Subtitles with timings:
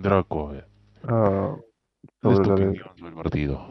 [0.00, 0.68] Draco, ver,
[1.02, 1.56] Ah,
[2.22, 2.68] ¿cuál es sobre tu la de...
[2.68, 3.66] opinión sobre el partido?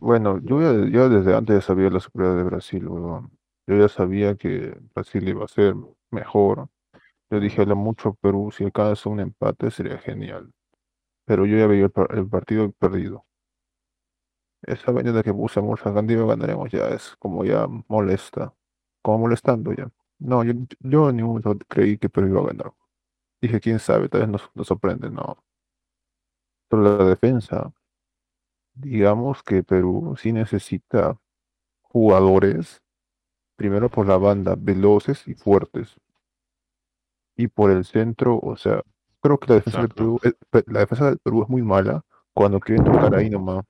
[0.00, 3.30] Bueno, yo ya, desde antes ya sabía la superioridad de Brasil, weón.
[3.66, 5.74] Yo ya sabía que Brasil iba a ser
[6.10, 6.68] mejor.
[7.30, 10.52] Yo dije, a lo mucho Perú, si alcanza un empate sería genial.
[11.26, 13.26] Pero yo ya veía el, el partido perdido.
[14.62, 18.54] Esa vaina de que usamos a Gandhi ganaremos ya es como ya molesta.
[19.02, 19.90] Como molestando ya.
[20.18, 22.72] No, yo, yo en ningún momento creí que Perú iba a ganar.
[23.46, 25.36] Dije, quién sabe, tal vez nos, nos sorprende, no.
[26.68, 27.72] Pero la defensa,
[28.74, 31.18] digamos que Perú sí necesita
[31.82, 32.82] jugadores,
[33.56, 35.96] primero por la banda, veloces y fuertes.
[37.36, 38.82] Y por el centro, o sea,
[39.20, 39.88] creo que la defensa del.
[39.90, 40.20] Perú,
[40.66, 42.04] la defensa del Perú es muy mala
[42.34, 43.64] cuando quieren tocar ahí nomás.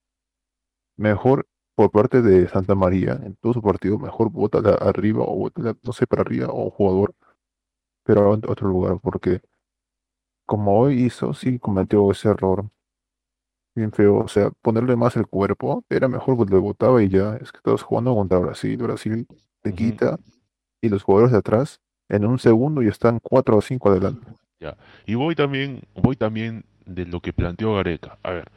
[0.98, 5.76] Mejor por parte de Santa María, en todo su partido, mejor bótala arriba o bótala,
[5.82, 7.14] no sé, para arriba o jugador,
[8.04, 9.42] pero a ot- otro lugar, porque
[10.46, 12.70] como hoy hizo, sí cometió ese error
[13.74, 14.18] bien feo.
[14.18, 17.36] O sea, ponerle más el cuerpo era mejor que lo botaba y ya.
[17.36, 19.26] Es que estás jugando contra Brasil, Brasil
[19.62, 20.18] te quita
[20.80, 24.26] y los jugadores de atrás en un segundo ya están cuatro o cinco adelante.
[24.60, 24.76] Ya.
[25.04, 28.18] Y voy también, voy también de lo que planteó Gareca.
[28.22, 28.50] A ver,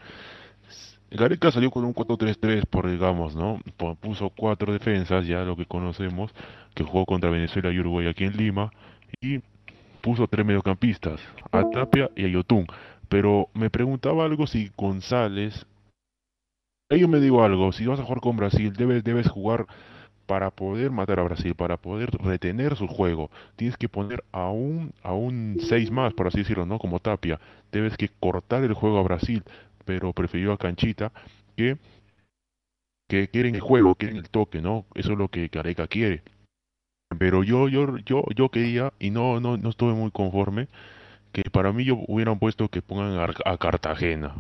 [1.12, 3.60] Gareca salió con un 4-3-3, por digamos, ¿no?
[4.00, 6.32] Puso cuatro defensas, ya lo que conocemos,
[6.76, 8.72] que jugó contra Venezuela y Uruguay aquí en Lima,
[9.20, 9.42] y
[10.02, 12.68] puso tres mediocampistas, a Tapia y a Yotún.
[13.08, 15.66] Pero me preguntaba algo si González,
[16.90, 19.68] yo me digo algo, si vas a jugar con Brasil, debes, debes jugar
[20.30, 24.94] para poder matar a Brasil, para poder retener su juego, tienes que poner a un,
[25.02, 26.78] a un 6 más, por así decirlo, ¿no?
[26.78, 27.40] Como Tapia.
[27.72, 29.44] Debes que cortar el juego a Brasil,
[29.86, 31.12] pero prefirió a Canchita
[31.56, 31.78] que,
[33.08, 34.86] que quieren el juego, quieren el toque, ¿no?
[34.94, 36.22] Eso es lo que Gareca quiere.
[37.18, 40.68] Pero yo, yo, yo, yo quería, y no, no, no estuve muy conforme,
[41.32, 44.36] que para mí yo hubieran puesto que pongan a, a Cartagena.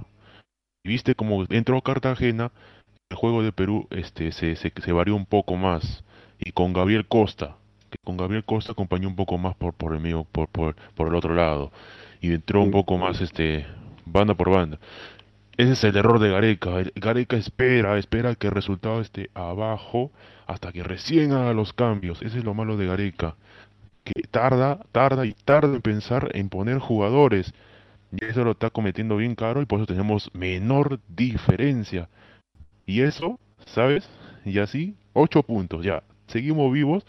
[0.83, 2.51] Y viste como entró Cartagena,
[3.09, 6.03] el juego de Perú este, se, se, se varió un poco más.
[6.39, 7.57] Y con Gabriel Costa,
[7.89, 11.07] que con Gabriel Costa acompañó un poco más por, por el medio, por, por, por
[11.07, 11.71] el otro lado.
[12.21, 13.65] Y entró un poco más este
[14.05, 14.79] banda por banda.
[15.57, 16.79] Ese es el error de Gareca.
[16.79, 20.11] El- Gareca espera, espera que el resultado esté abajo
[20.49, 22.21] hasta que recién haga los cambios.
[22.23, 23.35] Ese es lo malo de Gareca.
[24.03, 27.53] Que tarda, tarda y tarda en pensar en poner jugadores.
[28.11, 32.09] Y eso lo está cometiendo bien caro y por eso tenemos menor diferencia.
[32.87, 34.09] Y eso, ¿sabes?
[34.43, 36.01] Y así, ocho puntos, ya.
[36.27, 37.05] Seguimos vivos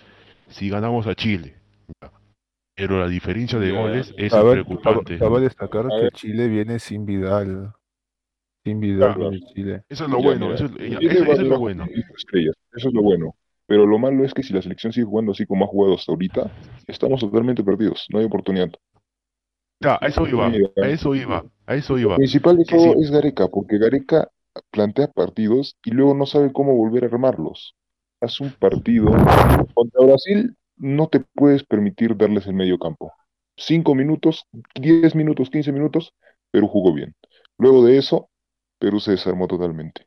[0.48, 1.54] si ganamos a Chile.
[2.02, 2.10] ya.
[2.76, 5.18] Pero la diferencia de goles es Cabe, cabe- preocupante.
[5.18, 7.72] cabe destacar a que ver, Chile viene sin Vidal.
[8.64, 9.30] Sin Vidal claro.
[9.54, 9.82] Chile.
[9.88, 11.58] eso es lo Ya, bueno, mira, eso es, ya, tiene eso- eso es varias lo
[11.58, 11.86] bueno.
[12.16, 13.34] estrellas, eso es lo bueno.
[13.66, 16.10] Pero lo malo es que si la selección sigue jugando así como ha jugado hasta
[16.10, 16.50] ahorita,
[16.88, 18.70] estamos totalmente perdidos, no hay oportunidad.
[19.80, 22.16] Ya, a eso iba, a eso iba, a eso lo iba.
[22.16, 24.28] principal de todo sí, es Gareca, porque Gareca
[24.70, 27.76] plantea partidos y luego no sabe cómo volver a armarlos.
[28.20, 29.10] Haz un partido
[29.72, 33.12] contra Brasil, no te puedes permitir darles el medio campo.
[33.56, 36.12] Cinco minutos, diez minutos, quince minutos,
[36.50, 37.14] Perú jugó bien.
[37.56, 38.28] Luego de eso,
[38.78, 40.06] Perú se desarmó totalmente.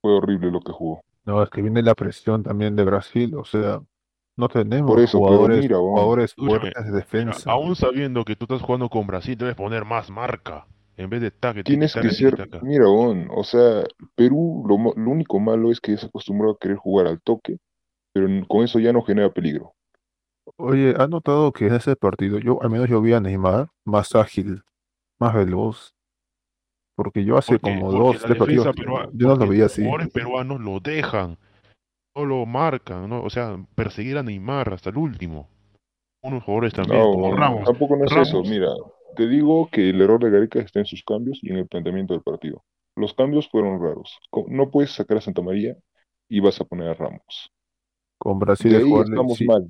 [0.00, 1.02] Fue horrible lo que jugó.
[1.24, 3.34] No, es que viene la presión también de Brasil.
[3.36, 3.80] O sea,
[4.36, 4.48] no
[4.84, 7.44] Por tenemos eso, jugadores, mira, weón, jugadores escúchame, fuertes de mira, defensa.
[7.46, 10.66] aún sabiendo que tú estás jugando con Brasil, debes poner más marca.
[10.96, 13.84] En vez de taque, tienes que ser, mira, weón, o sea,
[14.16, 17.58] Perú lo, mo- lo único malo es que es acostumbrado a querer jugar al toque,
[18.14, 19.74] pero con eso ya no genera peligro.
[20.56, 24.14] Oye, ¿has notado que en ese partido, yo al menos yo vi a Neymar más
[24.14, 24.62] ágil,
[25.20, 25.94] más veloz?
[26.98, 28.74] Porque yo hace Porque, como porque dos, tres partidos,
[29.12, 29.82] yo no lo veía los así.
[29.82, 31.38] jugadores peruanos lo dejan,
[32.16, 33.22] no lo marcan, ¿no?
[33.22, 35.48] O sea, perseguir a Neymar hasta el último.
[36.24, 37.64] Unos jugadores también, No, como Ramos.
[37.64, 38.66] tampoco no es eso, mira,
[39.14, 42.14] te digo que el error de Gareca está en sus cambios y en el planteamiento
[42.14, 42.64] del partido.
[42.96, 44.18] Los cambios fueron raros.
[44.48, 45.76] No puedes sacar a Santa María
[46.28, 47.52] y vas a poner a Ramos.
[48.18, 49.68] Con Brasil De ahí jugarle, estamos sí, mal.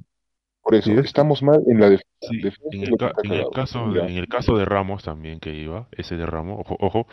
[0.69, 2.05] Por eso, es, estamos mal en la defensa.
[2.21, 5.55] sí, Defensa en el, ca- en caso de, en el caso de Ramos también que
[5.55, 7.07] iba, ese de Ramos, ojo, ojo,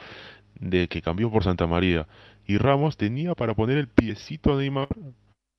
[0.59, 2.05] de que cambió por Santa María.
[2.45, 4.89] Y Ramos tenía para poner el piecito a Neymar,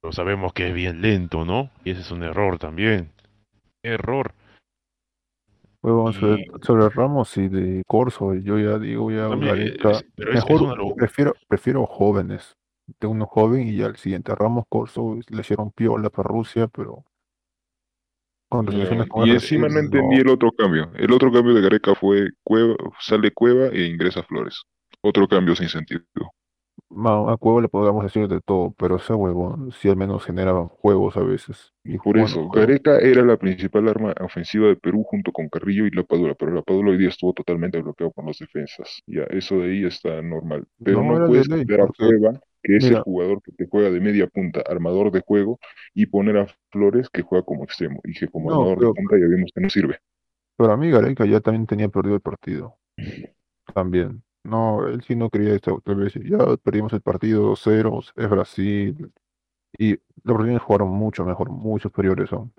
[0.03, 1.71] pero sabemos que es bien lento, ¿no?
[1.87, 3.13] Y ese es un error también.
[3.83, 4.35] Error.
[5.83, 9.93] huevón, sobre, Y sobre Ramos y de Corso, yo ya digo, ya también, es- pero
[9.93, 12.53] es, es mejor una prefiero, prefiero jóvenes,
[13.01, 17.03] de uno joven y ya el siguiente Ramos, Corso, le hicieron piola para Rusia, pero
[18.49, 20.23] con Y encima no entendí no.
[20.23, 20.91] el otro cambio.
[20.95, 24.63] El otro cambio de Gareca fue Cueva, sale Cueva e ingresa Flores.
[25.03, 26.03] Otro cambio sin sentido.
[26.91, 31.17] a Cueva le podemos decir de todo, pero ese huevón sí al menos genera juegos
[31.17, 31.73] a veces.
[31.85, 32.49] Y Por eso.
[32.49, 36.53] Gareca era la principal arma ofensiva de Perú junto con Carrillo y La Padula, pero
[36.53, 39.03] La Padula hoy día estuvo totalmente bloqueado por las defensas.
[39.07, 40.67] Ya, eso de ahí está normal.
[40.83, 44.27] Pero No puedes cambiar a Cueva, que es el jugador que te juega de media
[44.29, 45.59] punta, armador de juego,
[45.95, 49.17] y poner a Flores que juega como extremo, y que como no, armador de punta
[49.19, 50.01] ya vimos que no sirve.
[50.57, 52.79] pero a mí Gareca ya también tenía perdido el partido.
[53.75, 54.23] También.
[54.45, 55.81] No, él sí no quería esto.
[55.85, 59.13] Tal vez ya perdimos el partido 2-0, es Brasil.
[59.79, 59.93] Y
[60.25, 62.53] los brasileños jugaron mucho mejor, muy superiores son.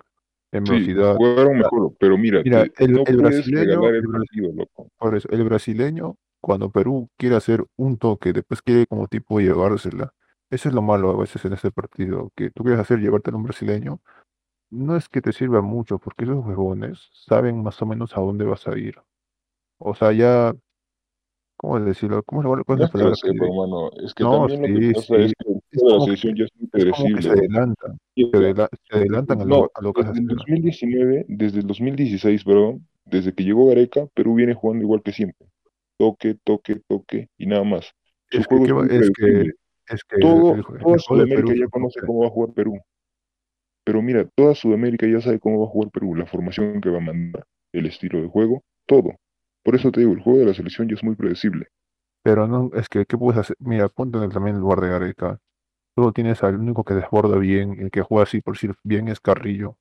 [0.52, 1.16] En Sí, velocidad.
[1.16, 4.52] jugaron mejor, pero mira, mira, te- el, no el brasileño, regalar el el, bra- partido,
[4.52, 4.88] loco.
[4.98, 10.12] por eso, el brasileño, cuando Perú quiere hacer un toque, después quiere como tipo llevársela.
[10.50, 13.38] Eso es lo malo a veces en este partido, que tú quieres hacer llevártela a
[13.38, 14.00] un brasileño,
[14.70, 18.44] no es que te sirva mucho, porque esos huevones saben más o menos a dónde
[18.44, 18.96] vas a ir.
[19.78, 20.54] O sea, ya,
[21.56, 22.22] ¿cómo decirlo?
[22.24, 24.80] ¿Cómo cuál cuál es la lo palabra que hermano, es que No, también lo que
[24.80, 27.22] sí, pasa es que Es la que, selección ya es muy es como que predecible,
[27.22, 30.36] se adelantan, se, adela- se adelantan a No, lo, a lo que desde el hacer.
[30.36, 35.47] 2019, desde el 2016, perdón, desde que llegó Gareca, Perú viene jugando igual que siempre.
[35.98, 37.92] Toque, toque, toque y nada más.
[38.30, 39.52] Es que, juego ¿qué es que,
[39.88, 42.80] es que Todo, el, el toda Sudamérica Perú ya conoce cómo va a jugar Perú.
[43.84, 46.98] Pero mira, toda Sudamérica ya sabe cómo va a jugar Perú, la formación que va
[46.98, 49.16] a mandar, el estilo de juego, todo.
[49.64, 51.66] Por eso te digo, el juego de la selección ya es muy predecible.
[52.22, 53.56] Pero no, es que, ¿qué puedes hacer?
[53.58, 55.40] Mira, ponte también el lugar de Gareca.
[55.96, 59.20] Solo tienes al único que desborda bien, el que juega así, por decir bien, es
[59.20, 59.78] Carrillo.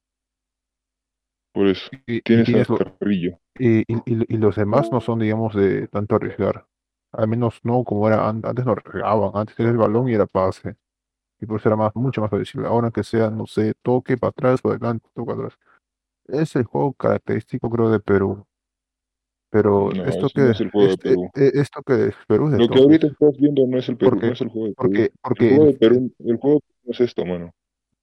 [1.53, 3.37] Por eso, Y, y tienes a tienes lo- Carrillo.
[3.59, 6.67] Y, y, y- y los demás no son, digamos, de tanto arriesgar.
[7.11, 9.31] Al menos no como era an- antes, no arriesgaban.
[9.35, 10.75] Antes era el balón y era pase.
[11.41, 12.67] Y por eso era más, mucho más predecible.
[12.67, 15.59] Ahora que sea, no sé, toque para atrás, para adelante, toque para atrás.
[16.27, 18.45] Es el juego característico, creo, de Perú.
[19.49, 21.31] Pero No, esto no que, es el juego de este, Perú.
[21.35, 24.21] eh, esto que es Perú es Lo que ahorita estás viendo no es el Perú,
[24.25, 25.07] no es el juego de Perú.
[25.11, 27.51] porque, El juego el, de Perú, el juego no es esto, mano.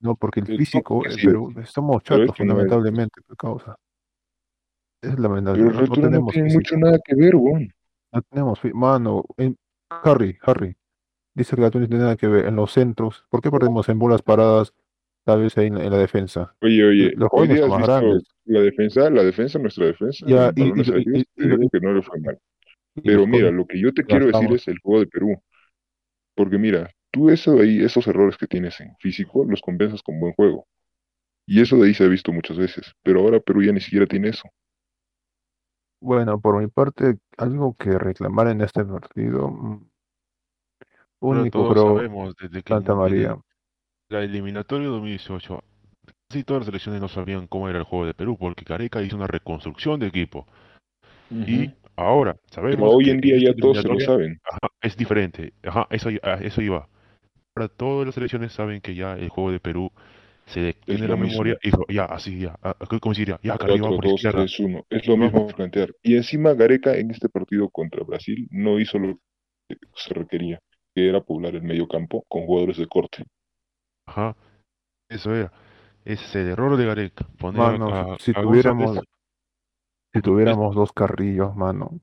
[0.00, 3.76] no, porque el El físico en sí Perú, es, somos pero chatos fundamentalmente, por causa.
[5.04, 5.94] Es lamentable, Pero el no,
[6.32, 7.72] tiene mucho nada que ver, weón.
[8.12, 9.56] No tenemos, mano, en,
[9.90, 10.76] Harry, Harry,
[11.34, 13.26] dice que la no tiene nada que ver en los centros.
[13.30, 14.74] ¿Por qué perdemos en bolas paradas,
[15.24, 16.54] tal vez ahí en, la en la defensa?
[16.62, 18.22] Oye, oye, Los hoy jóvenes día más grandes.
[18.46, 20.72] la defensa, la defensa, nuestra defensa, Ya, y, y,
[21.36, 22.38] lo- lo- que no le fue mal.
[23.04, 25.42] Pero mira, lo que yo te quiero decir es el juego de Perú.
[26.36, 30.20] Porque mira, tú eso de ahí, esos errores que tienes en físico, los compensas con
[30.20, 30.66] buen juego.
[31.46, 32.92] Y eso de ahí se ha visto muchas veces.
[33.04, 34.48] Pero ahora Perú ya ni siquiera tiene eso.
[36.04, 39.88] Bueno, por mi parte, algo que reclamar en este partido, mm,
[41.22, 43.38] Ahora único todos creo, sabemos desde que Santa María.
[44.10, 45.64] la eliminatoria de 2018,
[46.28, 49.16] casi todas las selecciones no sabían cómo era el juego de Perú, porque Gareca hizo
[49.16, 50.46] una reconstrucción de equipo.
[51.30, 54.40] Y ahora Pero sabemos hoy que en día esta ya todos se lo eliminatoria saben.
[54.44, 55.54] ajá, es diferente.
[55.62, 56.86] Ajá, eso iba.
[57.56, 59.90] Ahora todas las selecciones saben que ya el juego de Perú
[60.46, 61.85] se de- Es tiene lo la memoria mismo.
[61.88, 63.41] y ya, así, ya, ah, ¿cómo se diría?
[63.43, 64.38] Ya, Carrillo va 4, por 2, izquierda.
[64.41, 64.87] 3, 1.
[64.91, 65.94] Es lo mismo plantear.
[66.02, 69.19] Y encima Gareca en este partido contra Brasil no hizo lo
[69.69, 70.58] que se requería,
[70.94, 73.25] que era poblar el medio campo con jugadores de corte.
[74.06, 74.37] Ajá,
[75.08, 75.50] eso era.
[76.05, 77.26] Ese es el error de Gareca.
[77.38, 79.00] Poner a, Mano, a, si a tuviéramos,
[80.12, 81.99] si tuviéramos dos carrillos, mano.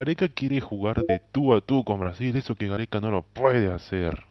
[0.00, 3.72] Gareca quiere jugar de tú a tú con Brasil, eso que Gareca no lo puede
[3.72, 4.24] hacer.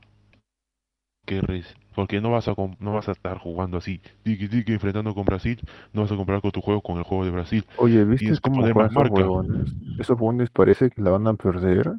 [1.25, 5.13] Que res- porque no vas a no vas a estar jugando así, tiki tiki enfrentando
[5.13, 5.59] con Brasil,
[5.93, 7.65] no vas a comparar con tu juego con el juego de Brasil.
[7.77, 9.75] Oye, ¿viste que cómo juegan más esos huevones?
[9.97, 11.93] Esos huevones parece que la van a perder.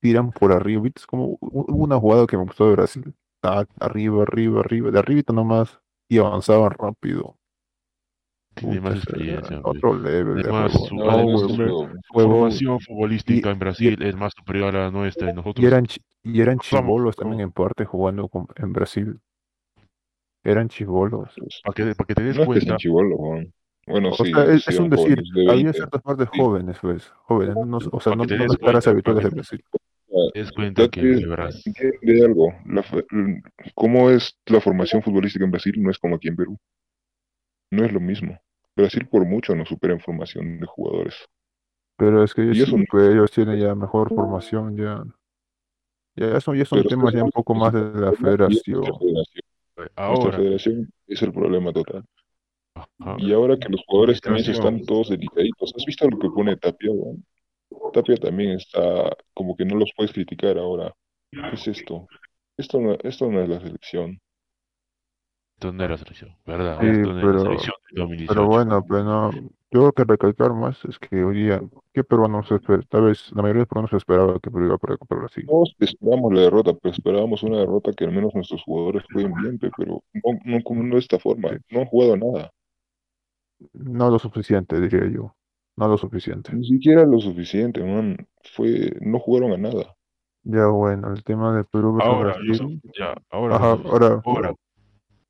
[0.00, 0.82] Tiran por arriba.
[0.82, 1.00] ¿Viste?
[1.00, 3.14] Es como una jugada que me gustó de Brasil.
[3.40, 4.90] Tac, arriba, arriba, arriba.
[4.90, 5.80] De arribita nomás.
[6.08, 7.36] Y avanzaban rápido.
[8.54, 10.86] Tiene más experiencia, otro level de Además, juego.
[10.86, 15.34] su- No, es formación Y, futbolística en y, Brasil es más superior a la nuestra
[15.56, 15.86] y eran,
[16.22, 19.18] y eran chibolos también en parte jugando con- en Brasil.
[20.44, 21.30] Eran chibolos.
[21.36, 23.52] Pues, para que, para que te des no es que cuenta, chibolos, weón.
[23.86, 25.72] Bueno, O sí, sea, es, es un decir, de había 20.
[25.72, 26.38] ciertas partes Sí.
[26.38, 29.34] jóvenes, pues, jóvenes, no, no- o sea, no, que no las caras habituales que de
[29.34, 29.64] Brasil.
[30.32, 32.52] te des cuenta date, que entiende algo.
[32.66, 32.84] La,
[33.74, 35.74] ¿Cómo es la formación futbolística en Brasil?
[35.78, 36.58] No es como aquí en Perú.
[37.70, 38.38] No es lo mismo.
[38.76, 41.14] Brasil por mucho nos supera en formación de jugadores.
[41.96, 42.84] Pero es que ellos eso sí, no.
[42.90, 45.02] pues, ellos tienen ya mejor formación, ya,
[46.16, 48.18] ya son, ya son Pero temas ya un eso poco es más de la es
[48.18, 48.82] federación.
[49.76, 50.04] Nuestra federación.
[50.08, 52.04] Nuestra ahora, federación es el problema total.
[52.74, 55.72] ajá, Y ahora que los jugadores también están todos delicaditos.
[55.76, 57.24] ¿Has visto lo que pone Tapia, weón?
[57.92, 60.94] Tapia también está como que no los puedes criticar ahora.
[61.46, 62.08] ¿Qué es esto?
[62.56, 64.20] Esto no, esto no es la selección.
[65.56, 66.80] esto no era selección, ¿verdad?
[66.80, 68.46] Sí, Esto no pero, selección de pero 2018.
[68.46, 69.30] bueno, pero no,
[69.74, 71.60] tengo que recalcar más es que hoy día,
[71.92, 72.80] ¿qué peruano se espera?
[72.88, 75.44] Tal vez la mayoría de peruanos se esperaba que Perú iba a contra Brasil.
[75.48, 79.58] Todos esperamos la derrota, pero esperábamos una derrota que al menos nuestros jugadores jueguen bien,
[79.58, 81.56] pe, pero no, no, como no de esta forma, Sí.
[81.72, 82.50] no han jugado a nada,
[83.72, 85.34] No lo suficiente, diría yo.
[85.76, 86.52] No lo suficiente.
[86.52, 88.16] ni siquiera lo suficiente, man,
[88.54, 89.96] fue, no jugaron a nada.
[90.44, 92.82] Ya bueno, el tema de Perú versus Ahora, yo Brasil.
[92.96, 94.54] ya, ahora, Ajá, ahora Ahora,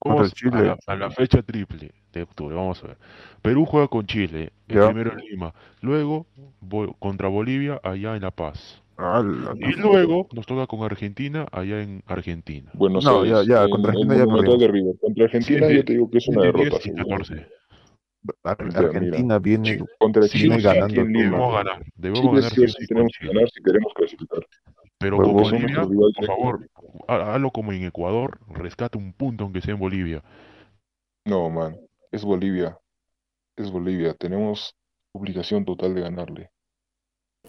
[0.04, 0.64] ¿cómo contra es- a Chile.
[0.66, 2.54] la, a la fecha triple de octubre?
[2.54, 2.96] Vamos a ver.
[3.42, 4.86] Perú juega con Chile, el Ya.
[4.86, 5.52] primero en Lima.
[5.80, 6.26] Luego
[6.60, 8.80] Bo- contra Bolivia allá en La Paz.
[8.96, 12.70] Ala, Y luego nos toca con Argentina allá en Argentina.
[12.74, 14.94] Buenos No, ya- ya, en contra Argentina ya River.
[15.00, 17.04] Contra Argentina Sí, yo te digo que es una 10 derrota, y seguro.
[17.08, 17.46] 14.
[18.44, 18.78] Ar- Ya, mira.
[18.80, 20.94] Argentina viene, Contra Chile viene sí, ganando.
[20.94, 21.84] Debemos ganar.
[21.96, 23.32] Debemos Chile ganar sí tenemos que Chile.
[23.34, 24.38] ganar si queremos clasificar.
[24.98, 26.68] Pero con Bolivia, por favor,
[27.08, 30.22] ha- hazlo como en Ecuador, rescata un punto aunque sea en Bolivia.
[31.26, 31.76] No, man,
[32.12, 32.78] es Bolivia.
[33.56, 34.14] Es Bolivia.
[34.14, 34.74] Tenemos
[35.12, 36.50] obligación total de ganarle.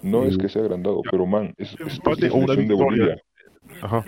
[0.02, 2.74] No es que sea agrandado, pero man, es, es, es o una de.
[2.74, 3.18] Bolivia.
[3.82, 4.06] Ajá.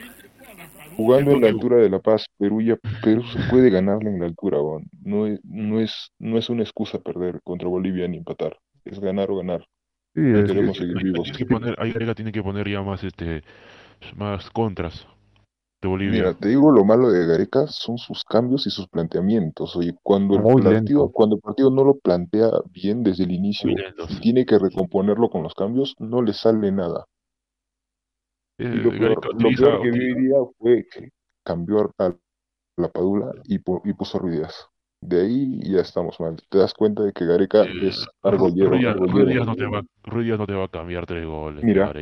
[0.95, 4.25] Jugando en la altura de La Paz, Perú ya, Perú se puede ganarle en la
[4.25, 4.89] altura, weón.
[5.03, 8.57] No es, no es, no es una excusa perder contra Bolivia ni empatar.
[8.83, 9.65] Es ganar o ganar.
[10.17, 11.21] Sí, No es- queremos es- seguir Ahí vivos.
[11.25, 13.43] tienes que poner, tiene que poner ya más este
[14.15, 15.05] más contras
[15.79, 16.11] de Bolivia.
[16.11, 19.75] Mira, te digo lo malo de Gareca son sus cambios y sus planteamientos.
[19.75, 21.11] Oye, cuando el Muy partido, lento.
[21.11, 23.69] cuando el partido no lo plantea bien desde el inicio
[24.09, 27.05] y tiene que recomponerlo con los cambios, no le sale nada.
[28.57, 31.09] Eh, Y lo peor, Gareca lo peor que hoy día fue que
[31.45, 32.15] cambió a
[32.77, 34.67] la Padula y, y puso Díaz.
[35.07, 36.35] De ahí ya estamos mal.
[36.49, 38.85] Te das cuenta de que Gareca eh, es argollero, Ruiz.
[39.09, 41.63] Ruiz no te va, Ruiz Díaz no te va a cambiar tres goles.
[41.63, 41.93] Mira,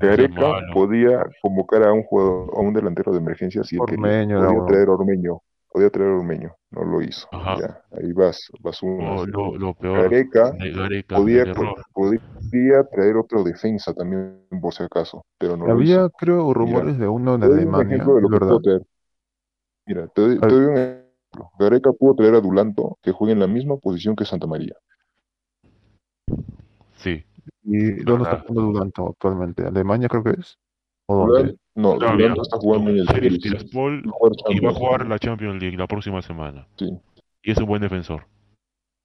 [0.00, 3.78] Gareca, podía convocar a un jugador, a un delantero de emergencia si.
[3.78, 4.66] Ormeño, Podía no.
[4.66, 5.38] traer a Ormeño,
[5.70, 7.28] podía traer a Ormeño, no lo hizo.
[7.30, 7.58] Ajá.
[7.60, 9.14] Ya, ahí vas, vas uno.
[9.14, 10.52] No, lo, lo peor Gareca
[11.08, 11.44] podía,
[11.92, 16.10] podía traer otro defensa también por si acaso, pero no lo Había, hizo.
[16.10, 18.60] creo, rumores de uno de Te doy un Alemania, lo.
[19.86, 21.50] Mira, te doy, te doy un ejemplo.
[21.58, 24.74] Gareca pudo traer a Dulanto que juegue en la misma posición que Santa María.
[26.96, 27.24] Sí.
[27.64, 29.64] ¿Y dónde está jugando Dulanto actualmente?
[29.66, 30.58] ¿Alemania creo que es?
[31.06, 31.56] ¿O dónde?
[31.74, 33.38] No, Dulanto está jugando en el.
[33.38, 34.02] Tiraspol
[34.50, 36.66] y va a jugar la Champions League la próxima semana.
[36.76, 36.88] Sí.
[37.42, 38.26] Y es un buen defensor.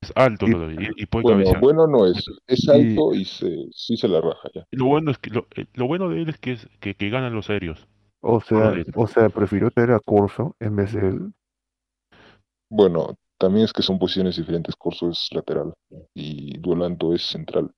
[0.01, 1.61] Es alto Y- todavía y, y puede Bueno, cabecear.
[1.61, 2.25] bueno no es.
[2.47, 4.65] Es alto y se, sí se la raja ya.
[4.71, 7.09] Lo bueno es que lo, eh, lo bueno de él es que es que, que
[7.09, 7.87] ganan los serios.
[8.19, 11.33] O sea, o sea, prefirió traer a Corso en vez de él.
[12.75, 14.75] Bueno, también es que son posiciones diferentes.
[14.75, 15.73] Corso es lateral
[16.15, 17.69] y Dulanto es central.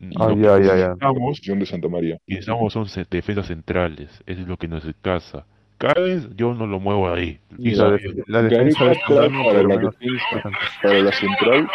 [0.00, 0.94] Y Ah, ya, ya, ya.
[0.96, 2.16] posición de Santa María.
[2.26, 4.10] necesitamos son defensas centrales.
[4.24, 5.44] Eso es lo que nos escasa.
[5.76, 7.40] Cada vez yo no lo muevo ahí.
[7.58, 11.12] Y la, sabe- def- la defensa Gareca es trae Zambrano, para la defensa, para la
[11.12, 11.68] central,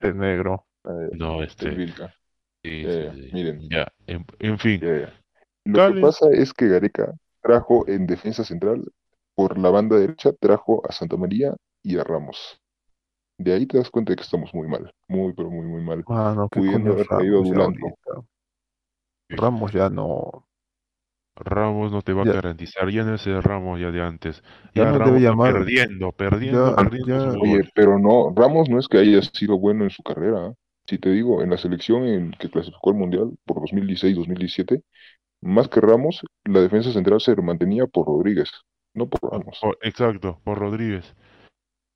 [0.00, 0.64] es negro.
[0.84, 1.70] eh, no, este.
[1.70, 2.14] Vilca.
[2.62, 3.30] sí, sí.
[3.32, 3.68] miren.
[3.68, 4.80] Ya, en, en fin.
[4.80, 5.14] Ya, ya.
[5.64, 7.12] Lo que pasa es que Gareca
[7.42, 8.84] trajo en defensa central,
[9.38, 11.54] por la banda derecha, trajo a Santa María
[11.84, 12.60] y a Ramos.
[13.38, 16.04] De ahí te das cuenta de que estamos muy mal, muy, pero muy, muy mal.
[16.08, 17.76] Mano, ¿qué Pudiendo haber traído a Ramos
[19.28, 19.36] ya?
[19.36, 20.44] Ramos no.
[21.36, 22.32] Ramos no te va Ya.
[22.32, 22.90] a garantizar.
[22.90, 24.42] Ya no es el Ramos ya de antes.
[24.74, 25.52] Ya Ya, no Ramos debe llamar.
[25.52, 29.90] perdiendo, perdiendo, Ya- perdiendo Oye, pero no, Ramos no es que haya sido bueno en
[29.90, 30.46] su carrera.
[30.46, 30.54] ¿ah?
[30.88, 34.82] Si te digo, en la selección en que clasificó al Mundial por 2016-2017,
[35.42, 38.50] más que Ramos, la defensa central se mantenía por Rodríguez,
[38.98, 39.60] no por Ramos.
[39.82, 41.14] Exacto, por Rodríguez.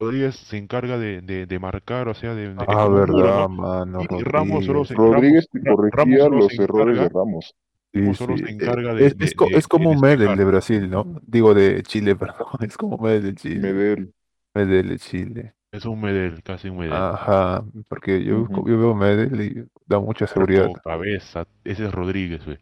[0.00, 3.48] Rodríguez se encarga de, de, de marcar, o sea, de, de- Ah, un verdad, ¿no?
[3.50, 4.00] mano.
[4.00, 4.88] Y- y Ramos solo Rodríguez.
[4.88, 7.54] se- Rodríguez Ramos- corregía Ramos los errores de Ramos.
[7.94, 11.20] Sí, solo sí, se eh, encarga de- es, es, como de Medel de Brasil, ¿no?
[11.26, 12.46] Digo de Chile, perdón.
[12.62, 13.60] Es como Medel de Chile.
[13.72, 14.14] Medel,
[14.54, 15.54] Medel de Chile.
[15.70, 16.92] Es un Medel, casi un Medel.
[16.94, 20.68] Ajá, porque yo, yo veo Medel y da mucha seguridad.
[20.82, 22.58] Cabeza, ese es Rodríguez, güey.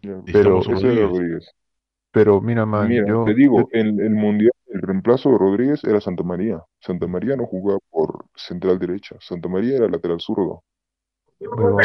[0.00, 1.08] Pero- ese Rodríguez.
[1.08, 1.54] Rodríguez.
[2.18, 6.00] Pero mira, man, Mira, yo, te digo, en el Mundial, el reemplazo de Rodríguez era
[6.00, 6.60] Santa María.
[6.80, 9.14] Santa María no jugaba por central derecha.
[9.20, 10.64] Santa María era lateral zurdo.
[11.38, 11.80] huevón,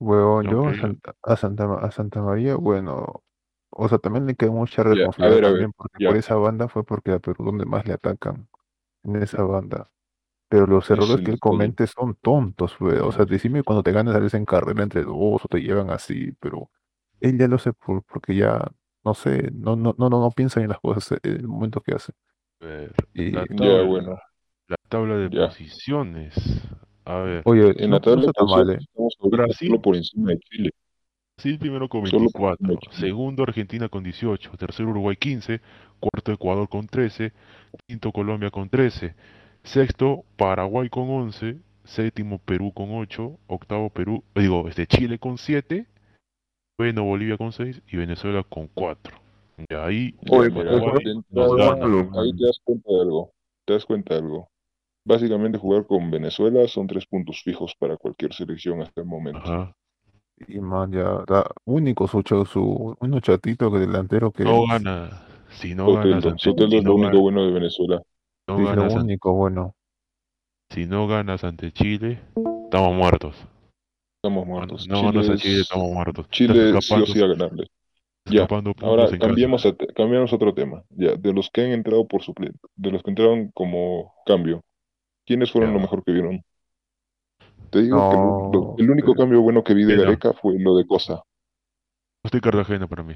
[0.00, 0.74] huevón, yo a.
[0.74, 3.22] Santa, a Santa, a Santa María, bueno,
[3.70, 6.34] o sea, también le queda mucha a responsabilidad ver, a ver, también, porque por esa
[6.34, 8.48] banda fue porque a Perú donde más le atacan,
[9.04, 9.90] en esa banda.
[10.48, 12.98] Pero los Es errores que él comete son tontos, güey.
[12.98, 15.90] O sea, decime cuando te ganas a veces en carrera entre dos o te llevan
[15.90, 16.68] así, pero
[17.20, 18.60] él ya lo hace por, porque ya,
[19.04, 21.94] no sé, no, no, no, no, no piensa en las cosas en el momento que
[21.94, 22.12] hace.
[22.60, 24.18] A ver, Y- la Ya, tabla, bueno.
[24.68, 25.48] la tabla de Ya.
[25.48, 26.34] posiciones.
[27.04, 28.86] A ver, Oye, En no, la tabla de está tan mal, posiciones ¿eh?
[28.88, 29.68] estamos ahorita Brasil.
[29.68, 30.70] solo por encima de Chile.
[31.36, 32.92] Brasil primero con Solo 24, México.
[32.92, 35.60] segundo Argentina con 18, tercero Uruguay 15,
[36.00, 37.32] cuarto Ecuador con 13,
[37.86, 39.14] quinto Colombia con 13,
[39.62, 45.86] sexto Paraguay con 11, séptimo Perú con 8, octavo Perú, digo, este Chile con 7,
[46.78, 49.16] noveno Bolivia con 6 y Venezuela con 4.
[49.58, 50.80] Y ahí Oye, Paraguay
[51.54, 52.10] gana.
[52.20, 53.30] ahí te das cuenta de algo.
[53.64, 54.48] Te das cuenta de algo.
[55.06, 59.38] Básicamente jugar con Venezuela son tres puntos fijos para cualquier selección hasta el momento.
[59.38, 59.72] Ajá.
[60.48, 62.20] Y man, ya, da único su,
[62.52, 66.76] su uno chatito que delantero que No es, gana, si no ganas Soteldo.
[66.76, 68.02] es lo no único ganas, bueno de Venezuela.
[68.46, 69.74] no sí, lo ganas an- único bueno.
[70.68, 72.20] si no ganas ante Chile,
[72.64, 73.34] estamos muertos.
[74.26, 74.88] Estamos No, muertos.
[74.88, 76.28] no ganas a es- Chile, estamos muertos.
[76.30, 77.68] Chile sí o sí a ganarle.
[78.28, 78.48] Ya,
[78.82, 80.82] ahora cambiemos a, cambiamos a otro tema.
[80.90, 84.64] Ya, de los que han entrado por suplente, de los que entraron como cambio,
[85.24, 85.74] ¿quiénes fueron Ya.
[85.76, 86.42] lo mejor que vieron?
[87.70, 89.96] Te digo que lo- lo- No, el único pero- cambio bueno que vi de.
[89.96, 91.22] Gareca fue lo de Costa.
[92.22, 93.14] Costa y Cartagena para mí.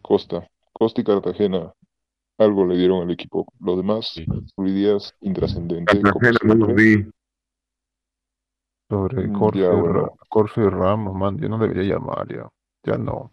[0.00, 0.46] Costa.
[0.72, 1.72] Costa y Cartagena
[2.38, 3.46] algo le dieron al equipo.
[3.60, 4.24] Lo demás, Sí.
[4.56, 6.84] Luis Díaz, intrascendente, Cartagena no siempre.
[6.84, 7.10] vi.
[8.90, 10.16] Sobre Mm, Corso, ya, Ra- bueno.
[10.28, 12.48] Corso y Ramos, man, yo no debería llamar ya.
[12.82, 13.30] Ya no.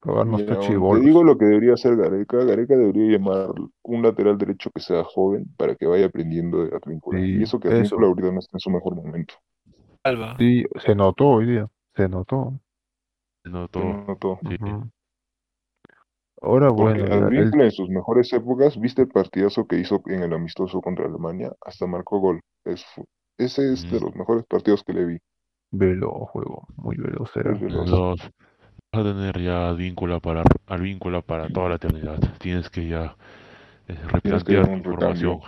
[0.00, 2.38] Probarnos Mira, estos te digo lo que debería hacer Gareca.
[2.44, 3.50] Gareca debería llamar
[3.82, 7.20] un lateral derecho que sea joven para que vaya aprendiendo de Advíncula.
[7.20, 7.68] Sí, Y eso que.
[7.68, 9.34] Advíncula ahorita no está en su mejor momento.
[10.02, 10.36] Alba.
[10.38, 11.68] Sí, se notó hoy día.
[11.96, 12.52] Se notó.
[13.44, 14.38] No Se notó.
[14.48, 14.54] Sí.
[14.54, 14.90] Ujú.
[16.42, 20.22] Ahora, Porque bueno, ya, el- en sus mejores épocas, viste el partidazo que hizo en
[20.22, 22.40] el amistoso contra Alemania, hasta marcó gol.
[22.64, 22.84] Es,
[23.38, 25.18] ese es de los mejores partidos que le vi.
[25.70, 26.66] veloz, juego.
[26.76, 27.52] Muy veloz era.
[27.52, 27.88] Veloz.
[27.88, 28.18] Los,
[28.92, 32.18] vas a tener ya víncula para al víncula para toda la eternidad.
[32.38, 33.16] Tienes que ya
[33.88, 35.40] eh, replantear tu.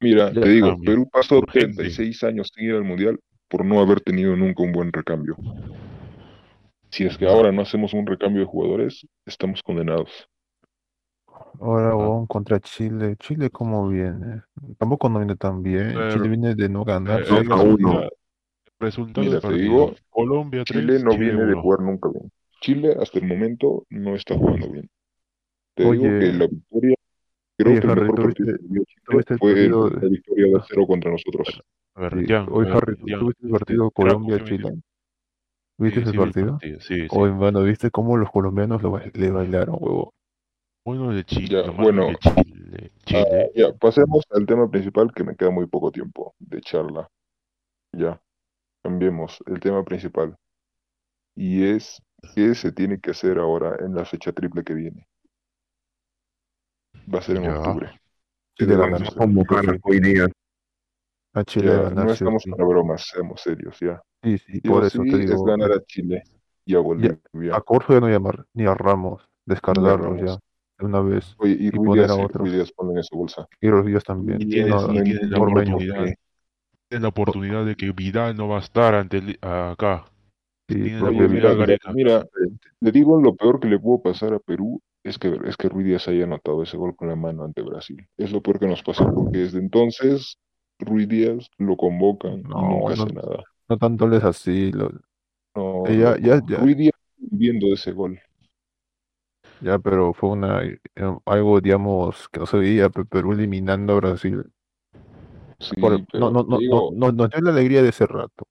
[0.00, 0.90] Mira, Ya, te digo, cambio.
[0.90, 1.76] Perú pasó Urgente.
[1.76, 5.36] 36 años sin ir al Mundial por no haber tenido nunca un buen recambio.
[6.90, 10.28] Si es que ahora no hacemos un recambio de jugadores, estamos condenados.
[11.60, 13.16] Ahora vamos contra Chile.
[13.18, 14.42] Chile, ¿cómo viene?
[14.78, 15.92] Tampoco no viene tan bien.
[15.94, 17.22] Pero- Chile viene de no ganar.
[17.22, 18.08] Eh, a uno.
[18.80, 21.62] resultado- Mira, te digo, Colombia 3, Chile no Chile viene de 1.
[21.62, 22.30] jugar nunca bien.
[22.60, 24.90] Chile hasta el momento no está jugando bien.
[25.74, 25.98] Te Oye.
[26.00, 26.94] digo que la victoria,
[27.56, 29.24] creo Oye, que el mejor ¿tú partido viste- fue el-
[29.70, 31.62] partido de- la victoria de 0 contra nosotros.
[31.94, 32.26] A ver, Sí.
[32.26, 34.72] Jan, Hoy, a ver, Harry, ¿tú viste el partido Colombia-Chile?
[35.78, 36.52] ¿Viste sí, ese sí vi el partido?
[36.52, 37.06] partido, Sí, sí.
[37.10, 40.12] Hoy, mano, ¿viste cómo los colombianos lo le bailaron, huevo?
[40.84, 42.08] Bueno de Chile, Ya, bueno.
[42.08, 46.34] de Chile, Ah, Chile, ya, pasemos al tema principal que me queda muy poco tiempo
[46.38, 47.08] de charla.
[47.92, 48.20] Ya,
[48.82, 50.36] cambiemos el tema principal.
[51.36, 52.02] Y es
[52.34, 55.06] qué se tiene que hacer ahora en la fecha triple que viene.
[57.12, 57.54] Va a ser en Ya.
[57.56, 57.90] octubre.
[58.58, 59.16] Sí, ¿Qué de?
[59.16, 60.26] Convocar a hoy día.
[61.34, 62.50] A Chile Ya, ganar, no estamos sí.
[62.50, 64.02] para bromas, seamos serios, ya.
[64.22, 65.44] Sí, sí, Sí por eso te es digo.
[65.44, 66.22] ganar a Chile
[66.66, 67.18] y a Bolivia.
[67.52, 70.38] A Corso ya no llamar, ni a Ramos, descargarlos ya,
[70.80, 71.34] una vez.
[71.38, 72.50] Oye, y y poner a otros.
[72.52, 73.46] Díaz ponlo en esa bolsa.
[73.60, 74.42] Y los días también.
[74.42, 76.06] Y tienes- No, y no, tienes la oportunidad.
[76.06, 76.14] sí.
[76.88, 80.04] tienes la oportunidad de que Vidal no va a estar ante el- acá.
[80.68, 82.24] Sí, la mira,
[82.80, 85.86] te digo lo peor que le pudo pasar a Perú es que, es que Ruiz
[85.86, 88.06] Díaz haya anotado ese gol con la mano ante Brasil.
[88.16, 90.38] Es lo peor que nos pasó porque desde entonces
[90.78, 93.44] Ruiz Díaz lo convocan y No, hace no- nada.
[93.68, 94.90] no tanto les así, lo-
[95.56, 96.20] No, Eh, ya- loco.
[96.22, 96.58] ya- ya.
[96.58, 98.18] Ruiz Díaz viendo ese gol.
[99.60, 100.78] Ya, pero fue una eh,
[101.26, 104.44] algo, digamos, que no se veía, pe- Perú eliminando a Brasil.
[105.58, 108.06] Sí, Por- pero no, no, no, digo, no, no- nos dio la alegría de ese
[108.06, 108.46] rato,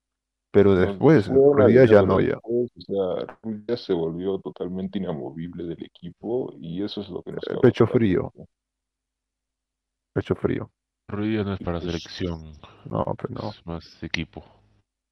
[0.50, 1.30] pero después,
[1.68, 2.34] Díaz ya no, ya.
[2.40, 2.80] después, o
[3.26, 7.56] sea, Díaz se volvió totalmente inamovible del equipo y eso es lo que nos Eh,
[7.62, 8.32] pecho frío.
[10.14, 10.70] Pecho frío.
[11.08, 12.52] Ruiz no es para Pues- selección,
[12.90, 13.50] No, pero no.
[13.50, 14.44] es más equipo.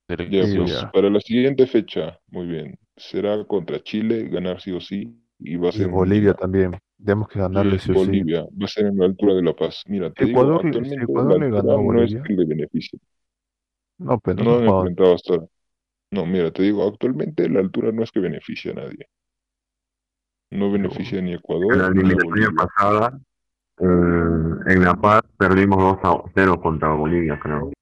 [0.08, 0.16] Ya,
[0.56, 0.90] pues, ya.
[0.90, 5.70] para la siguiente fecha, muy bien, será contra Chile, ganar sí o sí, y va
[5.70, 6.78] a Y ser en Bolivia también.
[6.98, 7.92] Tenemos que ganarle sí.
[7.92, 9.82] Bolivia, va a ser en la altura de La Paz.
[9.86, 12.22] Mira, te Ecuador actualmente Ecuador la le ganó no es Bolivia.
[12.22, 12.98] que le beneficie,
[13.98, 15.46] No, pero no no han enfrentado hasta ahora.
[16.12, 19.06] No, mira, te digo, actualmente la altura no es que beneficie a nadie.
[20.50, 23.18] No beneficia ni Ecuador En la eliminatoria pasada,
[23.78, 23.84] eh,
[24.74, 27.72] en La Paz, perdimos 2 a 0 contra Bolivia, creo.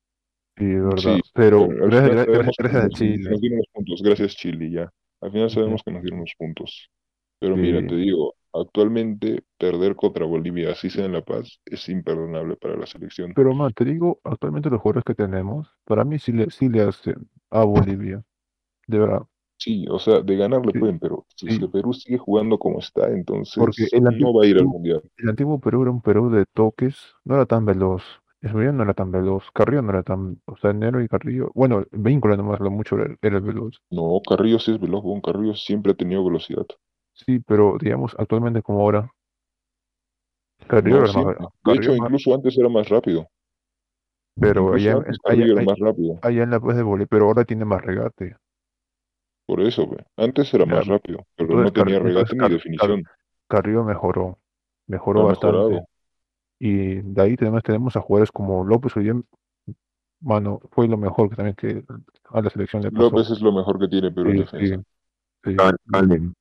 [0.57, 1.17] Sí, es verdad.
[1.17, 3.31] Sí, pero gracias, a Chile.
[3.31, 4.91] nos dieron los puntos, gracias Chile, ya.
[5.21, 6.91] Al final sabemos que nos dieron los puntos.
[7.41, 12.57] Pero mira, te digo, actualmente perder contra Bolivia, así sea en La Paz, es imperdonable
[12.57, 13.33] para la selección.
[13.35, 16.83] Pero, man, te digo, actualmente los jugadores que tenemos, para mí sí le, sí le
[16.83, 18.23] hacen a Bolivia.
[18.87, 19.23] De verdad.
[19.59, 21.67] Sí, o sea, de ganar le Sí, pueden, pero si sí.
[21.69, 25.03] Perú sigue jugando como está, entonces Porque el no antiguo va a ir al Mundial.
[25.19, 28.03] El antiguo Perú era un Perú de toques, no era tan veloz.
[28.41, 31.85] Esmeralda no era tan veloz, Carrillo no era tan, o sea, Nero y Carrillo, bueno,
[31.93, 33.83] Víncula nomás lo mucho era, era el veloz.
[33.91, 35.21] No, Carrillo sí es veloz, weón.
[35.21, 36.67] Carrillo siempre ha tenido velocidad.
[37.25, 39.11] Sí, pero digamos, actualmente como ahora,
[40.69, 41.37] Carrillo No era más.
[41.37, 43.27] De Carrillo hecho, más- incluso antes era más rápido.
[44.41, 46.19] pero Incluso allá, antes allá, Carrillo era allá, más rápido.
[46.23, 48.37] allá en la pues de vole, pero ahora tiene más regate.
[49.47, 49.99] Por eso, we.
[50.17, 53.03] Antes era Ya, más rápido, pero entonces no tenía Car- regate ni Car- definición.
[53.49, 54.39] Carrillo mejoró,
[54.87, 55.57] mejoró Ha bastante.
[55.57, 55.87] mejorado.
[56.61, 59.25] Y de ahí tenemos, tenemos a jugadores como López Ollem,
[60.21, 61.85] mano, fue lo mejor que también que
[62.31, 63.03] a la selección le pasó.
[63.11, 64.77] López es lo mejor que tiene Perú en Sí, defensa.
[64.77, 64.83] sí,
[65.45, 66.35] sí, Cal- Calen.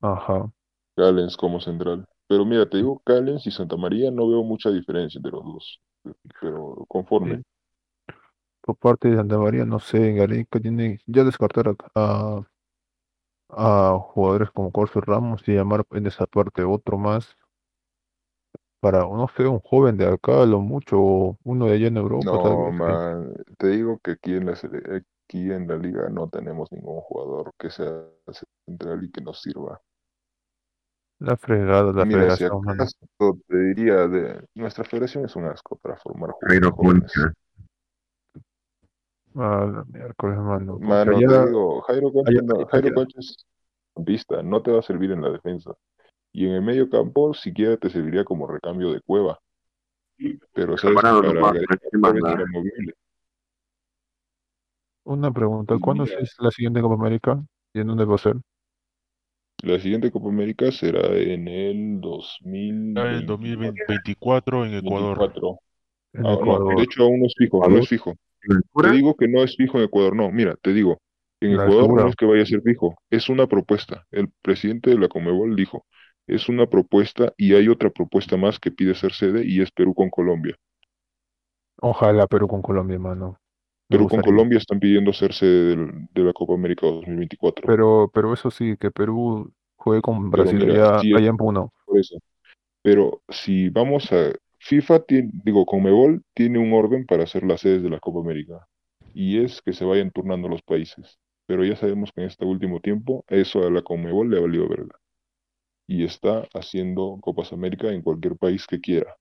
[0.00, 0.52] Ajá.
[0.96, 2.04] Callens como central.
[2.26, 5.80] Pero mira, te digo, Callens y Santa María no veo mucha diferencia entre los dos.
[6.40, 7.42] Pero conforme.
[8.62, 12.44] Por parte de Santa María, no sé, Gareca tiene ya descartar a, a,
[13.94, 17.38] a jugadores como Corso Ramos y llamar en esa parte otro más
[18.80, 22.38] para, no sé, un joven de acá, lo mucho, o uno de allá en Europa,
[22.38, 22.72] tal No, vez.
[22.72, 27.52] man, te digo que aquí en la aquí en la liga no tenemos ningún jugador
[27.58, 28.04] que sea
[28.34, 29.80] central y que nos sirva.
[31.20, 32.96] La fregada, la Mira, federación, acaso
[33.48, 36.72] te diría de nuestra federación es un asco para formar jóvenes.
[36.72, 37.32] Concha.
[39.36, 40.78] Ah, miércoles, mano.
[40.78, 43.46] Mano, ya- te digo, Jairo Concha, no, Jairo Concha es
[43.94, 45.72] campista, no te va a servir en la defensa.
[46.32, 49.38] Y en el medio campo siquiera te serviría como recambio de cueva.
[50.52, 51.20] Pero sabes para.
[55.04, 56.18] Una pregunta, ¿cuándo mira.
[56.20, 57.44] es la siguiente Copa América?
[57.74, 58.36] ¿Y en dónde va a ser?
[59.62, 62.00] La siguiente Copa América será en el
[62.94, 65.18] Ya en 2024 en Ecuador.
[65.18, 65.58] 2024.
[66.12, 66.76] En Ah, no, Ecuador.
[66.76, 68.14] de hecho aún no es fijo, no es fijo.
[68.42, 70.98] ¿En Te digo que no es fijo en Ecuador, no, mira, te digo,
[71.40, 74.04] en La Ecuador no es que vaya a ser fijo, es una propuesta.
[74.10, 75.84] El presidente de la Conmebol dijo,
[76.26, 79.94] es una propuesta y hay otra propuesta más que pide ser sede y es Perú
[79.94, 80.56] con Colombia.
[81.80, 83.38] Ojalá Perú con Colombia, mano.
[83.96, 84.22] Perú con.
[84.22, 87.66] Colombia están pidiendo ser sede del- de la Copa América 2024.
[87.66, 91.72] Pero, pero eso sí, que Perú juegue con Brasil mira, allá, sí, allá en Puno.
[91.86, 92.16] por eso.
[92.82, 97.82] Pero si vamos a FIFA, tiene, digo, Conmebol tiene un orden para hacer las sedes
[97.82, 98.66] de la Copa América
[99.14, 101.18] y es que se vayan turnando los países.
[101.46, 104.68] Pero ya sabemos que en este último tiempo eso a la Conmebol le ha valido
[104.68, 104.98] verga
[105.86, 109.16] y está haciendo Copas América en cualquier país que quiera.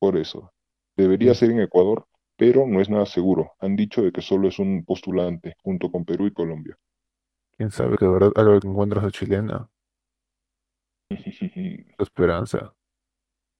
[0.00, 0.52] Por eso,
[0.96, 1.40] debería Sí.
[1.40, 2.06] ser en Ecuador,
[2.38, 3.52] pero no es nada seguro.
[3.60, 6.78] Han dicho de que solo es un postulante junto con Perú y Colombia.
[7.56, 9.70] Quién sabe que de verdad algo que encuentras a chilena,
[11.98, 12.74] la esperanza.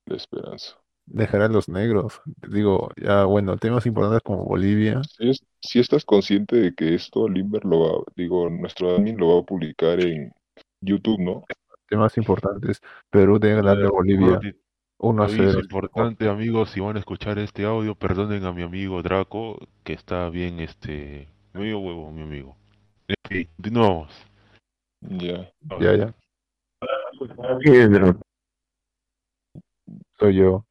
[0.06, 0.76] La esperanza.
[1.06, 2.20] Dejará a los negros.
[2.48, 5.02] Digo, ya bueno, temas importantes como Bolivia.
[5.16, 9.34] Si, es- si estás consciente de que esto Limber lo va, digo, nuestro admin lo
[9.34, 10.32] va a publicar en
[10.80, 11.44] YouTube, ¿no?
[11.88, 12.80] Temas importantes.
[13.10, 14.40] Perú debe ganarle a Bolivia
[14.98, 15.60] Avi- 1 a Aviso 0.
[15.60, 20.28] importante, amigos, si van a escuchar este audio, perdonen a mi amigo Draco, que está
[20.28, 22.56] bien, este, medio huevo, mi amigo.
[23.06, 24.10] En fin, continuamos.
[25.00, 25.50] Ya.
[25.80, 26.14] Ya, ya,
[30.18, 30.64] soy yo.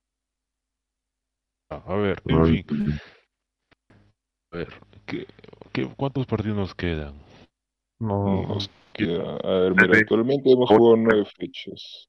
[1.70, 3.00] A ver, en Ay, fin,
[4.52, 4.68] a ver,
[5.06, 5.26] ¿qué,
[5.72, 7.13] qué- cuántos partidos nos quedan?
[8.00, 12.07] No, Nos queda- a ver, mira, actualmente hemos jugado nueve fechas.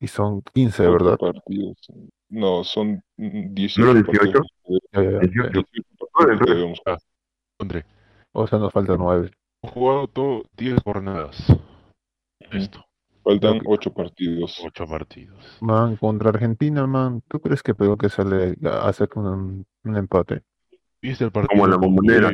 [0.00, 1.16] Y son 15, Ocho ¿verdad?
[1.18, 1.76] partidos.
[2.30, 4.32] No, son mm, 18 ¿No 18?
[4.32, 4.46] partidos.
[4.92, 5.18] Ya, ya, ya.
[5.20, 5.50] 18.
[5.50, 6.98] 18 partidos que debemos jugar.
[7.60, 7.84] André,
[8.32, 9.30] O sea, nos faltan 9.
[9.62, 11.36] hemos jugado todo 10 jornadas.
[12.52, 12.84] Esto,
[13.24, 14.58] Faltan Creo que- 8 partidos.
[14.64, 15.58] 8 partidos.
[15.60, 20.42] Man, contra Argentina, man, ¿tú crees que Perú que sale a hacer un, un empate?
[21.02, 21.50] ¿Viste el partido?
[21.50, 22.30] Como en la bombonera.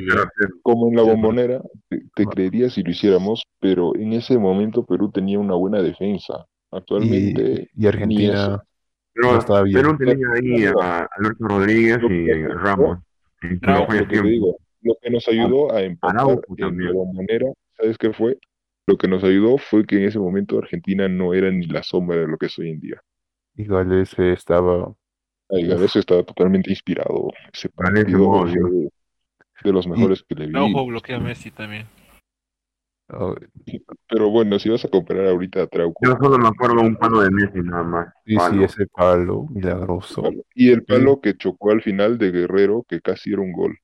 [0.62, 4.84] Como en la bombonera, te, te Ma- creería si lo hiciéramos, pero en ese momento
[4.86, 6.46] Perú tenía una buena defensa.
[6.74, 8.64] Y, Actualmente, y Argentina
[9.12, 9.76] Pero no estaba bien.
[9.76, 12.98] Perú tenía ahí a Alberto Rodríguez y a Ramos.
[13.42, 14.28] No, no lo que te tiempo.
[14.28, 18.38] digo, lo que nos ayudó a empatar en la bombonera, ¿sabes qué fue?
[18.86, 22.16] Lo que nos ayudó fue que en ese momento Argentina no era ni la sombra
[22.18, 23.02] de lo que es hoy en día.
[23.56, 24.92] Y Gales estaba.
[25.50, 27.30] Ay, Gales estaba totalmente inspirado.
[27.52, 28.90] Ese partido no, de,
[29.62, 30.54] de los mejores que le vi.
[30.54, 31.86] Araujo bloquea a Messi también.
[33.12, 33.34] Oh,
[34.08, 37.20] Pero bueno, si vas a comparar ahorita a Trauco Yo solo me acuerdo un palo
[37.20, 38.08] de Messi nada más.
[38.24, 40.22] sí, ese palo milagroso.
[40.22, 40.42] palo.
[40.54, 43.76] y el palo que chocó al final de Guerrero, que casi era un gol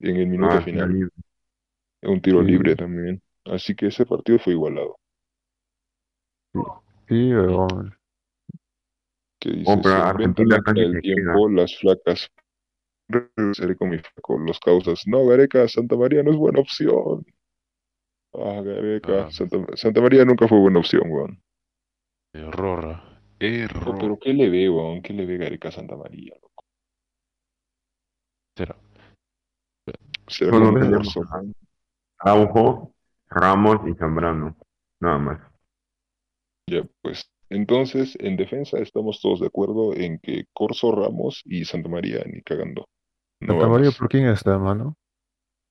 [0.00, 2.46] en el minuto Ah, final, sí, un tiro Sí.
[2.48, 3.20] libre también.
[3.44, 4.96] Así que ese partido fue igualado.
[7.08, 7.94] Sí, weón.
[9.40, 12.28] Que dice, Oh, pero se Argentina casi se tiempo, las flacas.
[13.08, 15.02] Regresaré con mi flaco, los causas.
[15.06, 17.24] No, Gareca, Santa María no es buena opción.
[18.34, 19.30] Ah, Gareca, Ah.
[19.30, 21.42] Santa, Santa María nunca fue buena opción, weón.
[22.34, 23.00] Error.
[23.02, 23.04] Oh,
[23.40, 23.96] Error.
[23.98, 25.02] pero ¿qué le ve, weón?
[25.02, 26.34] ¿Qué le ve Gareca a Santa María?
[26.40, 26.64] loco?
[28.56, 28.76] será.
[30.26, 31.54] Será Solo un
[32.20, 32.92] Araujo,
[33.30, 34.56] Ramos y Zambrano.
[35.00, 35.40] Nada más.
[36.68, 37.30] Ya, pues.
[37.50, 42.42] Entonces, en defensa estamos todos de acuerdo en que Corso, Ramos y Santa María ni
[42.42, 42.84] cagando.
[43.40, 43.90] No Santa María.
[43.96, 44.96] ¿por quién está, mano?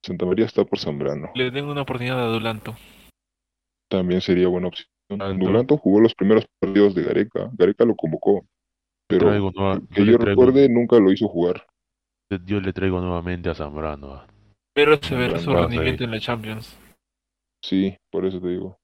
[0.03, 1.29] Santa María está por Zambrano.
[1.36, 2.75] Le den una oportunidad a Adulanto.
[3.89, 4.88] También sería buena opción.
[5.10, 5.45] Tanto.
[5.45, 7.49] Duranto jugó los primeros partidos de Gareca.
[7.53, 8.45] Gareca lo convocó,
[9.07, 11.65] pero Traigo nueva- que yo traigo- recuerde nunca lo hizo jugar.
[12.45, 14.13] yo le traigo nuevamente a Zambrano.
[14.13, 14.27] ah.
[14.73, 16.77] Pero se verá su rendimiento en la Champions.
[17.63, 18.77] Sí, por eso te digo.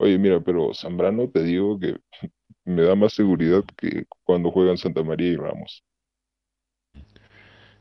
[0.00, 1.96] Oye, mira, pero Zambrano te digo que
[2.64, 5.84] me da más seguridad que cuando juegan Santa María y Ramos.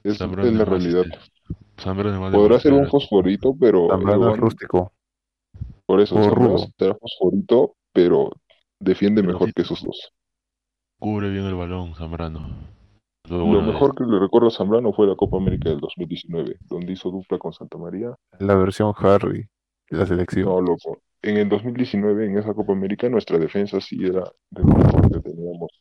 [0.03, 1.05] Es, es la realidad.
[1.05, 1.19] este,
[1.77, 4.93] Zambrano es más de Podrá ser un fosforito, pero Zambrano es rústico.
[5.85, 6.15] por eso
[6.77, 8.31] será fosforito, pero
[8.79, 10.11] defiende Pero mejor sí- que esos dos.
[10.99, 12.47] Cubre bien el balón, Zambrano.
[13.27, 17.09] Lo mejor que le recuerdo a Zambrano fue la Copa América del 2019, donde hizo
[17.09, 18.15] dupla con Santa María.
[18.39, 19.47] La versión Harry
[19.89, 20.45] de la selección.
[20.45, 20.99] No, loco.
[21.23, 25.19] En el 2019, en esa Copa América, nuestra defensa sí era de lo mejor que
[25.21, 25.71] teníamos.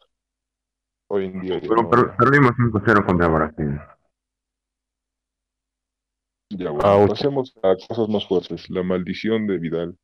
[1.10, 1.90] Hoy en día Pero no.
[1.90, 3.78] per- perdimos 5-0 contra Brasil.
[6.56, 8.68] Ya, bueno, pasemos a cosas más fuertes.
[8.70, 9.96] La maldición de Vidal.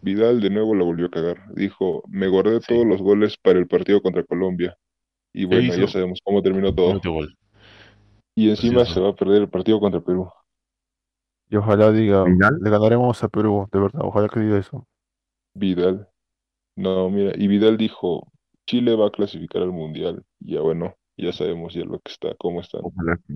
[0.00, 1.52] Vidal de nuevo la volvió a cagar.
[1.54, 2.66] Dijo, me guardé Sí.
[2.74, 4.76] todos los goles para el partido contra Colombia.
[5.32, 7.00] Y bueno, ya sabemos cómo terminó todo.
[7.04, 7.36] Gol.
[8.34, 10.28] Y encima se va a perder el partido contra Perú.
[11.48, 12.58] Y ojalá diga, ¿Vidal?
[12.62, 14.86] le ganaremos a Perú, de verdad, ojalá que diga eso.
[15.54, 16.08] Vidal.
[16.76, 18.26] No, mira, y Vidal dijo,
[18.66, 20.24] Chile va a clasificar al Mundial.
[20.40, 22.80] Ya bueno, ya sabemos ya lo que está, cómo están.
[22.84, 23.34] Ojalá que-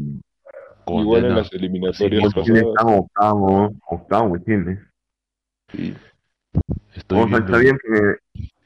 [0.89, 1.35] Igual en Condena.
[1.37, 2.75] las eliminatorias Sí, Chile pasadas.
[2.81, 4.79] está octavo, octavo Chile.
[5.73, 5.95] sí,
[6.95, 7.99] Estoy O sea, viendo- ¿sabían que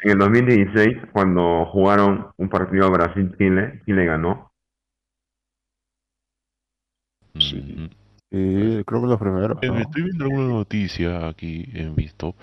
[0.03, 4.51] en el 2016, cuando jugaron un partido Brasil-Chile, Chile ganó?
[7.39, 7.91] Sí.
[8.31, 9.79] Y creo que los primeros, eh, ¿no?
[9.79, 12.35] Estoy viendo alguna noticia aquí en visto.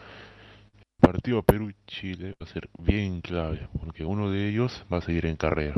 [1.08, 5.26] El partido Perú-Chile va a ser bien clave, porque uno de ellos va a seguir
[5.26, 5.74] en carrera.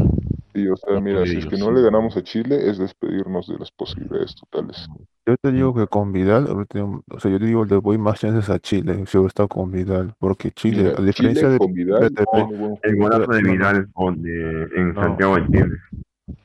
[0.56, 3.60] sí, o sea, mira, si es que no le ganamos a Chile, es despedirnos de
[3.60, 4.88] las posibilidades totales.
[5.28, 8.50] Yo te digo que con Vidal, o sea, yo te digo, le doy más chances
[8.50, 11.74] a Chile si hubiera estado con Vidal, porque Chile, Mira, a diferencia Chile de, con
[11.74, 13.42] Vidal de- El golazo de.
[13.44, 15.02] Vidal de- en No.
[15.04, 15.76] Santiago de Chile.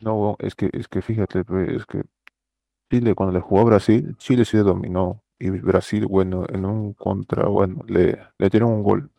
[0.02, 2.02] no, es que, es que fíjate, pe, es que
[2.92, 6.94] Chile cuando le jugó a Brasil, Chile sí le dominó, y Brasil, bueno, en un
[6.94, 9.10] contra, bueno, le, le dieron un gol.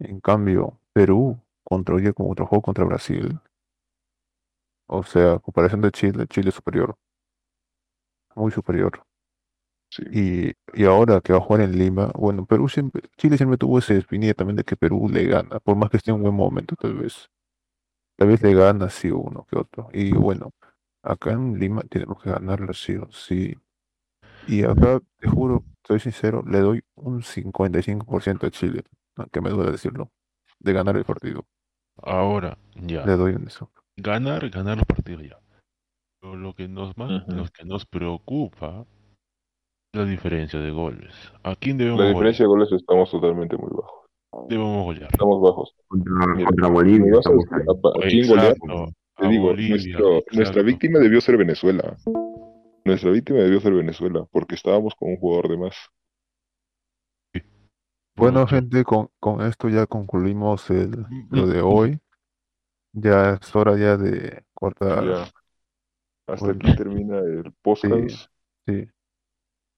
[0.00, 3.40] En cambio, Perú contra, oye, como otro juego contra Brasil,
[4.86, 6.94] o sea, comparación de Chile, Chile es superior,
[8.34, 9.02] muy superior.
[9.90, 10.04] Sí.
[10.12, 13.78] Y, y ahora que va a jugar en Lima, bueno, Perú siempre, Chile siempre tuvo
[13.78, 16.34] ese espinilla también de que Perú le gana, por más que esté en un buen
[16.34, 17.30] momento, tal vez.
[18.16, 19.88] Tal vez le gana sí uno que otro.
[19.92, 20.52] Y bueno,
[21.02, 23.56] acá en Lima tenemos que ganarlo sí o sí.
[24.48, 28.82] Y acá, te juro, soy sincero, le doy un 55% a Chile,
[29.16, 30.10] aunque me duele decirlo,
[30.58, 31.44] de ganar el partido.
[32.02, 33.04] Ahora, ya.
[33.04, 33.70] Le doy en eso.
[33.96, 35.38] Ganar, ganar los partidos ya.
[36.20, 37.32] Pero lo que nos más, Ujú.
[37.36, 38.86] lo que nos preocupa
[39.92, 41.14] es la diferencia de goles.
[41.42, 42.14] ¿A quién debemos La golear?
[42.16, 44.06] diferencia de goles estamos totalmente muy bajos.
[44.48, 45.10] Debemos golear.
[45.12, 45.74] Estamos bajos.
[45.88, 47.14] Contra, Mira, contra ¿Me Bolivia.
[47.14, 48.54] a a, a quién golear?
[49.16, 51.96] Te digo, Bolivia, nuestro- nuestra víctima debió ser Venezuela.
[52.88, 55.76] Nuestra víctima debió ser Venezuela, porque estábamos con un jugador de más.
[58.16, 62.00] Bueno, gente, con, con esto ya concluimos el, lo de hoy.
[62.92, 65.04] Ya es hora ya de cortar.
[65.04, 65.22] Ya.
[66.26, 66.60] Hasta Bueno.
[66.64, 68.26] aquí termina el podcast.
[68.66, 68.88] Sí.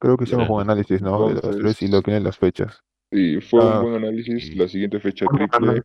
[0.01, 1.29] Creo que hicimos un análisis, ¿no?
[1.29, 2.81] De las Entonces- tres y lo que vienen las fechas.
[3.11, 3.81] Y fue Ah.
[3.81, 4.47] un buen análisis.
[4.47, 4.55] Sí.
[4.55, 5.83] La siguiente fecha triple.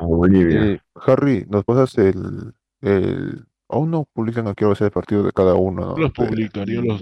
[0.00, 0.64] Bolivia.
[0.72, 3.46] Eh, Harry, ¿nos pasas el, el...
[3.68, 5.98] Aún no publican a qué hora va a ser el partido de cada uno, ¿no?
[5.98, 7.00] Los publicaría, los,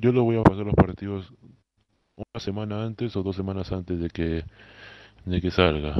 [0.00, 1.32] yo voy a pasar los partidos
[2.14, 4.44] una semana antes o dos semanas antes de que,
[5.24, 5.96] de que salga.